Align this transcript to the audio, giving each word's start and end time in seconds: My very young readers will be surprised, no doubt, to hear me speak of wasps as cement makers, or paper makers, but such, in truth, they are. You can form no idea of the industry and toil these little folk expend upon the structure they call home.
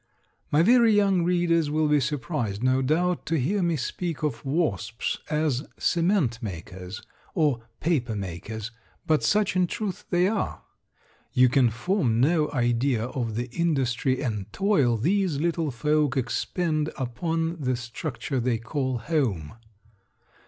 My 0.51 0.63
very 0.63 0.91
young 0.95 1.23
readers 1.23 1.69
will 1.69 1.87
be 1.87 1.99
surprised, 1.99 2.63
no 2.63 2.81
doubt, 2.81 3.23
to 3.27 3.39
hear 3.39 3.61
me 3.61 3.75
speak 3.75 4.23
of 4.23 4.43
wasps 4.43 5.19
as 5.29 5.67
cement 5.77 6.41
makers, 6.41 7.03
or 7.35 7.67
paper 7.81 8.15
makers, 8.15 8.71
but 9.05 9.21
such, 9.21 9.55
in 9.55 9.67
truth, 9.67 10.05
they 10.09 10.27
are. 10.27 10.63
You 11.33 11.49
can 11.49 11.69
form 11.69 12.19
no 12.19 12.51
idea 12.51 13.09
of 13.09 13.35
the 13.35 13.47
industry 13.51 14.23
and 14.23 14.51
toil 14.51 14.97
these 14.97 15.37
little 15.37 15.69
folk 15.69 16.17
expend 16.17 16.89
upon 16.97 17.57
the 17.61 17.75
structure 17.75 18.39
they 18.39 18.57
call 18.57 18.97
home. 18.97 19.53